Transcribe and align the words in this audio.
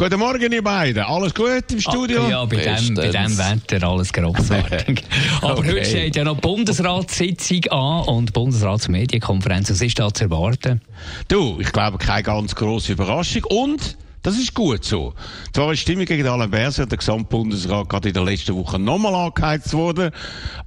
Guten 0.00 0.18
Morgen, 0.18 0.50
ihr 0.50 0.64
beiden. 0.64 1.02
Alles 1.02 1.34
gut 1.34 1.70
im 1.70 1.78
Studio? 1.78 2.22
Ah, 2.24 2.30
ja, 2.30 2.44
bei 2.46 2.56
dem, 2.56 2.94
bei 2.94 3.08
dem 3.08 3.36
Wetter 3.36 3.86
alles 3.86 4.10
grossartig. 4.10 5.04
Aber 5.42 5.58
Okay. 5.58 5.72
heute 5.72 5.84
steht 5.84 6.16
ja 6.16 6.24
noch 6.24 6.36
die 6.36 6.40
Bundesratssitzung 6.40 7.66
an 7.66 8.04
und 8.08 8.30
die 8.30 8.32
Bundesratsmedienkonferenz. 8.32 9.70
Was 9.70 9.82
ist 9.82 9.98
da 9.98 10.10
zu 10.10 10.24
erwarten? 10.24 10.80
Du, 11.28 11.58
ich 11.60 11.70
glaube, 11.70 11.98
keine 11.98 12.22
ganz 12.22 12.54
grosse 12.54 12.92
Überraschung. 12.92 13.44
Und 13.44 13.98
das 14.22 14.36
ist 14.36 14.52
gut 14.52 14.84
so. 14.84 15.14
Zwar 15.52 15.72
ist 15.72 15.78
die 15.78 15.82
Stimmung 15.82 16.04
gegen 16.04 16.26
Alain 16.26 16.50
Berset, 16.50 16.90
der 16.90 16.98
Gesamtbundesrat, 16.98 17.88
gerade 17.88 18.08
in 18.08 18.14
der 18.14 18.24
letzten 18.24 18.54
Woche 18.54 18.78
nochmal 18.78 19.14
angeheizt 19.14 19.72
worden, 19.72 20.10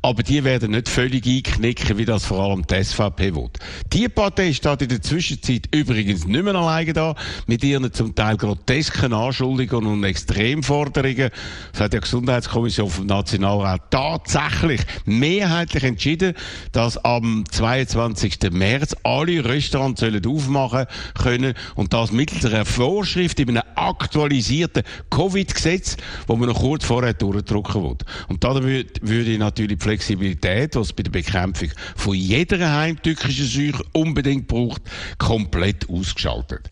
aber 0.02 0.24
die 0.24 0.44
werden 0.44 0.72
nicht 0.72 0.90
völlig 0.90 1.26
einknicken, 1.28 1.98
wie 1.98 2.06
das 2.06 2.26
vor 2.26 2.40
allem 2.40 2.66
die 2.66 2.84
SVP 2.84 3.36
will. 3.36 3.50
Die 3.92 4.10
Partei 4.10 4.54
steht 4.54 4.82
in 4.82 4.90
der 4.90 5.02
Zwischenzeit 5.02 5.68
übrigens 5.72 6.26
nicht 6.26 6.44
mehr 6.44 6.56
alleine 6.56 6.94
da, 6.94 7.16
mit 7.46 7.64
ihren 7.64 7.94
zum 7.94 8.16
Teil 8.16 8.38
grotesken 8.38 9.14
Anschuldigungen 9.14 9.94
und 9.94 10.04
Extremforderungen. 10.04 11.30
Das 11.74 11.82
hat 11.82 11.94
die 11.94 12.00
Gesundheitskommission 12.00 12.90
vom 12.90 13.06
Nationalrat 13.06 13.92
tatsächlich 13.92 14.82
mehrheitlich 15.06 15.84
entschieden, 15.84 16.34
dass 16.72 16.98
am 17.06 17.44
22. 17.52 18.52
März 18.52 18.96
alle 19.04 19.46
Restaurants 19.46 20.02
sollen 20.02 20.26
aufmachen 20.26 20.86
können 21.22 21.54
und 21.76 21.94
das 21.94 22.12
mittels 22.12 22.46
einer 22.46 22.66
Vorschrift 22.66 23.43
in 23.50 23.58
einem 23.58 23.68
aktualisierten 23.76 24.84
Covid-Gesetz, 25.10 25.98
wo 26.28 26.36
man 26.36 26.50
noch 26.50 26.60
kurz 26.60 26.86
vorher 26.86 27.14
durchdrücken 27.14 27.84
will. 27.84 27.98
Und 28.28 28.44
damit 28.44 29.00
würde 29.02 29.38
natürlich 29.38 29.78
die 29.78 29.84
Flexibilität, 29.84 30.76
die 30.76 30.80
es 30.80 30.94
bei 30.94 31.04
der 31.04 31.12
Bekämpfung 31.12 31.70
von 31.96 32.16
jeder 32.16 32.74
heimtückischen 32.74 33.46
Seuche 33.46 33.84
unbedingt 33.94 34.48
braucht, 34.48 34.82
komplett 35.18 35.90
ausgeschaltet. 35.90 36.70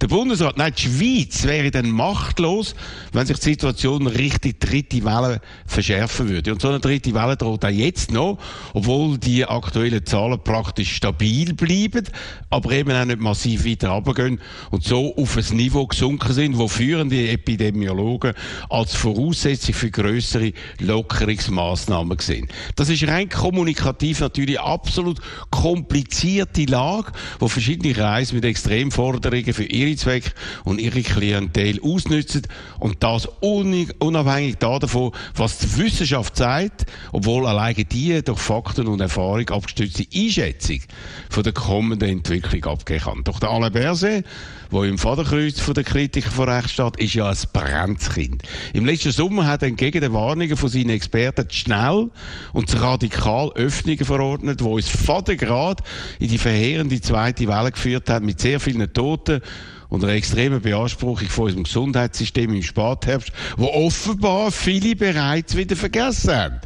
Der 0.00 0.08
Bundesrat, 0.08 0.56
nein, 0.56 0.72
die 0.76 0.82
Schweiz 0.82 1.44
wäre 1.44 1.70
dann 1.70 1.90
machtlos, 1.90 2.74
wenn 3.12 3.26
sich 3.26 3.38
die 3.38 3.50
Situation 3.50 4.06
richtig 4.06 4.58
dritte 4.58 5.04
Welle 5.04 5.40
verschärfen 5.66 6.28
würde. 6.28 6.52
Und 6.52 6.62
so 6.62 6.68
eine 6.68 6.80
dritte 6.80 7.12
Welle 7.12 7.36
droht 7.36 7.64
auch 7.64 7.68
jetzt 7.68 8.10
noch, 8.10 8.38
obwohl 8.72 9.18
die 9.18 9.44
aktuellen 9.44 10.04
Zahlen 10.06 10.42
praktisch 10.42 10.96
stabil 10.96 11.52
bleiben, 11.52 12.06
aber 12.48 12.72
eben 12.72 12.92
auch 12.92 13.04
nicht 13.04 13.20
massiv 13.20 13.66
weiter 13.66 13.90
runtergehen 13.90 14.40
und 14.70 14.84
so 14.84 15.14
auf 15.16 15.36
ein 15.36 15.56
Niveau 15.56 15.86
gesunken 16.18 16.32
sind, 16.32 16.58
wo 16.58 16.68
führende 16.68 17.28
Epidemiologen 17.28 18.32
als 18.68 18.94
Voraussetzung 18.94 19.74
für 19.74 19.90
größere 19.90 20.52
Lockerungsmaßnahmen 20.78 22.18
sehen. 22.18 22.48
Das 22.76 22.88
ist 22.88 23.06
rein 23.06 23.28
kommunikativ 23.28 24.20
natürlich 24.20 24.58
absolut 24.58 25.20
komplizierte 25.50 26.64
Lage, 26.64 27.12
wo 27.38 27.48
verschiedene 27.48 27.94
Kreise 27.94 28.34
mit 28.34 28.44
Extremforderungen 28.44 29.52
für 29.52 29.64
ihre 29.64 29.96
Zwecke 29.96 30.32
und 30.64 30.80
ihre 30.80 31.02
Klientel 31.02 31.80
ausnützen 31.82 32.42
und 32.78 33.02
das 33.02 33.26
unabhängig 33.40 34.56
davon, 34.56 35.12
was 35.34 35.58
die 35.58 35.76
Wissenschaft 35.78 36.36
sagt, 36.36 36.86
obwohl 37.12 37.46
alleine 37.46 37.84
die 37.84 38.22
durch 38.22 38.38
Fakten 38.38 38.86
und 38.86 39.00
Erfahrung 39.00 39.48
abgestützte 39.48 40.06
Einschätzung 40.14 40.80
von 41.28 41.42
der 41.42 41.52
kommenden 41.52 42.08
Entwicklung 42.08 42.64
abgeben 42.64 43.00
kann. 43.00 43.24
Doch 43.24 43.40
der 43.40 43.50
Alain 43.50 43.72
Berset, 43.72 44.24
der 44.72 44.82
im 44.84 44.98
Vaterkreuz 44.98 45.60
von 45.60 45.74
der 45.74 45.84
Kritiker 46.00 46.30
vor 46.30 46.48
Recht 46.48 46.70
steht, 46.70 46.96
ist 46.96 47.12
ja 47.12 47.28
ein 47.28 47.36
Brandkind. 47.52 48.42
Im 48.72 48.86
letzten 48.86 49.12
Sommer 49.12 49.46
hat 49.46 49.60
er 49.60 49.68
entgegen 49.68 50.00
den 50.00 50.14
Warnungen 50.14 50.56
von 50.56 50.70
seinen 50.70 50.88
Experten 50.88 51.46
schnell 51.50 52.08
und 52.54 52.80
radikal 52.80 53.52
Öffnungen 53.52 54.06
verordnet, 54.06 54.64
wo 54.64 54.76
uns 54.76 54.88
Vatergrad 54.88 55.82
in 56.18 56.28
die 56.28 56.38
verheerende 56.38 57.02
zweite 57.02 57.46
Welle 57.46 57.72
geführt 57.72 58.08
hat 58.08 58.22
mit 58.22 58.40
sehr 58.40 58.60
vielen 58.60 58.90
Toten 58.94 59.42
und 59.90 60.02
einer 60.02 60.14
extremen 60.14 60.62
Beanspruchung 60.62 61.28
von 61.28 61.44
unserem 61.44 61.64
Gesundheitssystem 61.64 62.54
im 62.54 62.62
Spätherbst, 62.62 63.30
wo 63.58 63.66
offenbar 63.66 64.50
viele 64.50 64.96
bereits 64.96 65.54
wieder 65.54 65.76
vergessen 65.76 66.34
haben. 66.34 66.60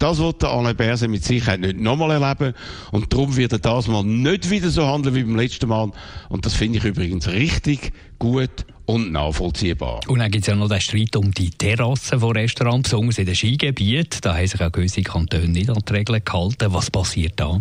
Das 0.00 0.18
wird 0.18 0.42
der 0.42 0.48
Alain 0.48 0.74
Berset 0.74 1.10
mit 1.10 1.22
Sicherheit 1.22 1.60
nicht 1.60 1.78
nochmal 1.78 2.20
erleben 2.20 2.54
und 2.90 3.12
darum 3.12 3.36
wird 3.36 3.52
er 3.52 3.58
das 3.60 3.86
mal 3.86 4.02
nicht 4.02 4.50
wieder 4.50 4.70
so 4.70 4.84
handeln 4.84 5.14
wie 5.14 5.22
beim 5.22 5.36
letzten 5.36 5.68
Mal 5.68 5.92
und 6.28 6.44
das 6.44 6.54
finde 6.54 6.78
ich 6.78 6.84
übrigens 6.84 7.28
richtig 7.28 7.92
gut 8.18 8.66
und 8.90 9.12
nachvollziehbar. 9.12 10.00
Und 10.08 10.18
dann 10.18 10.30
gibt 10.30 10.42
es 10.42 10.48
ja 10.48 10.56
noch 10.56 10.68
den 10.68 10.80
Streit 10.80 11.14
um 11.14 11.32
die 11.32 11.50
Terrassen 11.50 12.18
von 12.18 12.36
Restaurants, 12.36 12.90
besonders 12.90 13.18
in 13.18 13.26
den 13.26 13.36
Skigebieten. 13.36 14.20
Da 14.22 14.36
haben 14.36 14.46
sich 14.46 14.58
ja 14.58 14.68
gewisse 14.68 15.02
Kantone 15.02 15.48
nicht 15.48 15.70
an 15.70 15.78
die 15.88 15.92
Regeln 15.92 16.22
gehalten. 16.24 16.72
Was 16.72 16.90
passiert 16.90 17.34
da? 17.36 17.60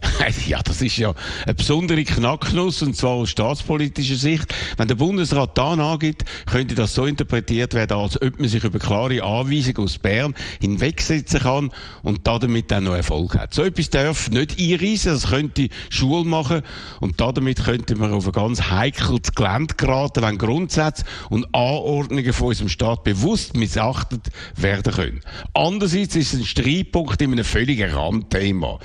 Ja, 0.46 0.60
das 0.62 0.82
ist 0.82 0.96
ja 0.96 1.14
eine 1.44 1.54
besondere 1.54 2.04
Knacknuss, 2.04 2.82
und 2.82 2.96
zwar 2.96 3.12
aus 3.12 3.30
staatspolitischer 3.30 4.16
Sicht. 4.16 4.52
Wenn 4.76 4.88
der 4.88 4.94
Bundesrat 4.94 5.56
da 5.56 5.72
angibt, 5.72 6.24
könnte 6.46 6.74
das 6.74 6.94
so 6.94 7.06
interpretiert 7.06 7.74
werden, 7.74 7.96
als 7.96 8.20
ob 8.20 8.38
man 8.38 8.48
sich 8.48 8.64
über 8.64 8.78
klare 8.78 9.22
Anweisungen 9.22 9.78
aus 9.78 9.98
Bern 9.98 10.34
hinwegsetzen 10.60 11.40
kann 11.40 11.70
und 12.02 12.26
damit 12.26 12.70
dann 12.70 12.84
noch 12.84 12.94
Erfolg 12.94 13.36
hat. 13.36 13.54
So 13.54 13.62
etwas 13.62 13.90
darf 13.90 14.30
nicht 14.30 14.58
einreissen, 14.58 15.12
das 15.12 15.28
könnte 15.28 15.68
Schule 15.88 16.24
machen 16.24 16.62
und 17.00 17.20
damit 17.20 17.64
könnte 17.64 17.96
man 17.96 18.12
auf 18.12 18.26
ein 18.26 18.32
ganz 18.32 18.70
heikles 18.70 19.32
Gelände 19.34 19.74
geraten, 19.74 20.22
wenn 20.22 20.38
Grundsätze 20.38 21.04
und 21.28 21.46
Anordnungen 21.54 22.32
von 22.32 22.48
unserem 22.48 22.68
Staat 22.68 23.04
bewusst 23.04 23.56
missachtet 23.56 24.28
werden 24.56 24.92
können. 24.92 25.20
Andererseits 25.54 26.16
ist 26.16 26.34
es 26.34 26.40
ein 26.40 26.46
Streitpunkt 26.46 27.20
in 27.22 27.32
einem 27.32 27.44
völligen 27.44 27.90
Randthema. 27.90 28.78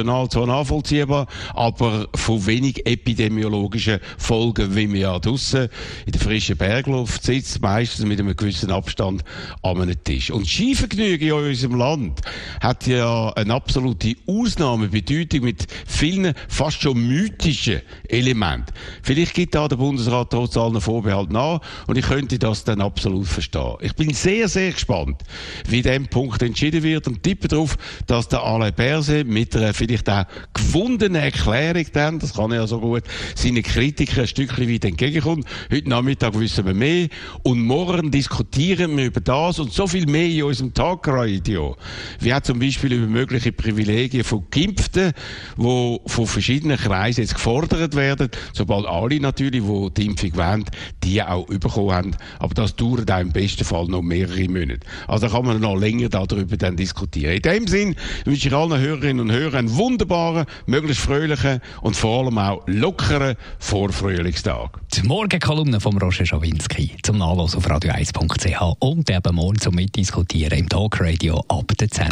Emotional 0.00 0.28
zwar 0.28 0.46
nachvollziehbar, 0.46 1.26
aber 1.54 2.08
von 2.14 2.46
wenig 2.46 2.86
epidemiologischen 2.86 4.00
Folgen, 4.18 4.74
wie 4.74 4.86
man 4.86 4.96
ja 4.96 5.18
draussen 5.18 5.68
in 6.06 6.12
der 6.12 6.20
frischen 6.20 6.56
Bergluft 6.56 7.22
sitzt, 7.22 7.60
meistens 7.60 8.06
mit 8.06 8.18
einem 8.18 8.36
gewissen 8.36 8.70
Abstand 8.70 9.24
an 9.62 9.80
einem 9.80 10.02
Tisch. 10.02 10.30
Und 10.30 10.46
Skivergnügen 10.46 11.28
in 11.28 11.34
unserem 11.34 11.76
Land 11.76 12.20
hat 12.60 12.86
ja 12.86 13.30
eine 13.30 13.54
absolute 13.54 14.14
Ausnahmebedeutung 14.26 15.42
mit 15.42 15.66
vielen 15.86 16.34
fast 16.48 16.82
schon 16.82 17.06
mythischen 17.06 17.82
Elementen. 18.08 18.72
Vielleicht 19.02 19.34
gibt 19.34 19.54
da 19.54 19.68
der 19.68 19.76
Bundesrat 19.76 20.30
trotz 20.30 20.56
allen 20.56 20.80
Vorbehalten 20.80 21.32
nach 21.32 21.60
und 21.86 21.98
ich 21.98 22.06
könnte 22.06 22.38
das 22.38 22.64
dann 22.64 22.80
absolut 22.80 23.26
verstehen. 23.26 23.76
Ich 23.80 23.94
bin 23.94 24.12
sehr, 24.14 24.48
sehr 24.48 24.72
gespannt, 24.72 25.22
wie 25.68 25.82
dem 25.82 26.08
Punkt 26.08 26.42
entschieden 26.42 26.82
wird 26.82 27.06
und 27.06 27.22
tippe 27.22 27.48
darauf, 27.48 27.76
dass 28.06 28.28
der 28.28 28.42
Alain 28.42 28.74
Berset 28.74 29.26
mit 29.26 29.54
einer 29.56 29.74
vielleicht 29.90 30.10
auch 30.10 30.24
gewundenen 30.54 31.22
Erklärung 31.22 31.86
dann, 31.92 32.18
das 32.18 32.34
kann 32.34 32.52
ja 32.52 32.66
so 32.66 32.80
gut, 32.80 33.02
seinen 33.34 33.62
Kritikern 33.62 34.20
ein 34.20 34.26
Stückchen 34.26 34.70
weit 34.70 34.84
entgegenkommt. 34.84 35.46
Heute 35.70 35.88
Nachmittag 35.88 36.38
wissen 36.38 36.64
wir 36.66 36.74
mehr 36.74 37.08
und 37.42 37.60
morgen 37.60 38.10
diskutieren 38.10 38.96
wir 38.96 39.06
über 39.06 39.20
das 39.20 39.58
und 39.58 39.72
so 39.72 39.86
viel 39.86 40.06
mehr 40.06 40.26
in 40.26 40.44
unserem 40.44 40.72
Tagradio. 40.72 41.76
Wie 42.20 42.32
auch 42.32 42.40
zum 42.40 42.58
Beispiel 42.58 42.92
über 42.92 43.06
mögliche 43.06 43.52
Privilegien 43.52 44.24
von 44.24 44.44
Geimpften, 44.50 45.12
die 45.56 45.98
von 46.06 46.26
verschiedenen 46.26 46.76
Kreisen 46.76 47.22
jetzt 47.22 47.34
gefordert 47.34 47.96
werden, 47.96 48.30
sobald 48.52 48.86
alle 48.86 49.20
natürlich, 49.20 49.62
die 49.62 49.90
die 49.96 50.06
Impfung 50.06 50.36
wollen, 50.36 50.64
die 51.02 51.22
auch 51.22 51.46
bekommen 51.46 51.92
haben. 51.92 52.16
Aber 52.38 52.54
das 52.54 52.76
dauert 52.76 53.10
auch 53.10 53.20
im 53.20 53.32
besten 53.32 53.64
Fall 53.64 53.86
noch 53.86 54.02
mehrere 54.02 54.48
Monate. 54.48 54.80
Also 55.08 55.28
kann 55.28 55.44
man 55.44 55.60
noch 55.60 55.76
länger 55.76 56.08
darüber 56.08 56.56
dann 56.56 56.76
diskutieren. 56.76 57.34
In 57.34 57.42
dem 57.42 57.66
Sinn 57.66 57.96
wünsche 58.24 58.48
ich 58.48 58.54
allen 58.54 58.78
Hörerinnen 58.78 59.20
und 59.20 59.32
Hörern 59.32 59.76
wunderbaren, 59.80 60.44
möglichst 60.66 61.02
fröhlichen 61.02 61.60
und 61.80 61.96
vor 61.96 62.24
allem 62.24 62.38
auch 62.38 62.62
lockeren 62.66 63.36
Vorfrühlingstag. 63.58 64.78
Die 64.94 65.02
Morgenkolumne 65.02 65.80
von 65.80 65.96
Roger 65.96 66.26
Schawinski 66.26 66.96
zum 67.02 67.18
Nachlass 67.18 67.56
auf 67.56 67.66
radio1.ch 67.66 68.76
und 68.78 69.10
eben 69.10 69.34
morgen 69.34 69.58
zum 69.58 69.74
Mitdiskutieren 69.74 70.58
im 70.58 70.68
Talkradio 70.68 71.42
ab 71.48 71.72
der 71.78 71.90
10. 71.90 72.08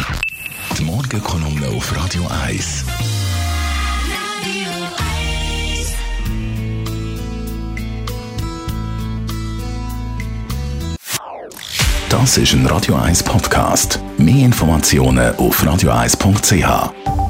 Die 0.77 0.83
Morgenkolumne 0.83 1.67
auf 1.67 1.95
Radio 1.95 2.27
1. 2.43 2.85
Das 12.09 12.39
ist 12.39 12.53
ein 12.53 12.65
Radio 12.65 12.95
1 12.95 13.21
Podcast. 13.21 13.99
Mehr 14.17 14.45
Informationen 14.45 15.35
auf 15.35 15.63
radio1.ch. 15.63 17.28